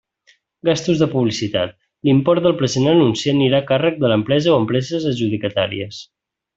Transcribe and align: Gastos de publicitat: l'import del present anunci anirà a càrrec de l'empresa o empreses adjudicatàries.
Gastos 0.69 1.01
de 1.03 1.07
publicitat: 1.11 1.75
l'import 2.09 2.45
del 2.47 2.57
present 2.63 2.89
anunci 2.95 3.33
anirà 3.35 3.63
a 3.63 3.69
càrrec 3.71 4.03
de 4.05 4.13
l'empresa 4.15 4.57
o 4.57 4.59
empreses 4.65 5.11
adjudicatàries. 5.15 6.05